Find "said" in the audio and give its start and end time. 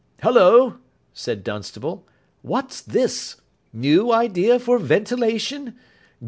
1.13-1.43